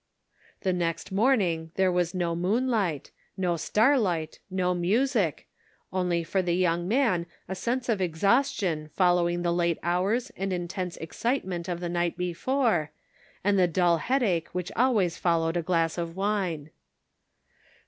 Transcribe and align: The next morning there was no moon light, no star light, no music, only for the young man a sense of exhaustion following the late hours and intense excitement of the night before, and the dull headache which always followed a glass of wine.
The 0.61 0.73
next 0.73 1.11
morning 1.11 1.69
there 1.75 1.91
was 1.91 2.15
no 2.15 2.35
moon 2.35 2.67
light, 2.67 3.11
no 3.37 3.55
star 3.55 3.99
light, 3.99 4.39
no 4.49 4.73
music, 4.73 5.47
only 5.93 6.23
for 6.23 6.41
the 6.41 6.55
young 6.55 6.87
man 6.87 7.27
a 7.47 7.53
sense 7.53 7.87
of 7.87 8.01
exhaustion 8.01 8.87
following 8.95 9.43
the 9.43 9.53
late 9.53 9.77
hours 9.83 10.31
and 10.31 10.51
intense 10.51 10.97
excitement 10.97 11.69
of 11.69 11.81
the 11.81 11.87
night 11.89 12.17
before, 12.17 12.89
and 13.43 13.59
the 13.59 13.67
dull 13.67 13.97
headache 13.97 14.47
which 14.55 14.71
always 14.75 15.17
followed 15.19 15.55
a 15.55 15.61
glass 15.61 15.99
of 15.99 16.15
wine. 16.15 16.71